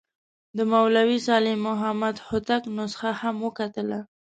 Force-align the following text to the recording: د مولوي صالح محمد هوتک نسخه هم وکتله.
د 0.57 0.59
مولوي 0.71 1.19
صالح 1.27 1.53
محمد 1.67 2.15
هوتک 2.27 2.63
نسخه 2.77 3.11
هم 3.21 3.35
وکتله. 3.45 3.99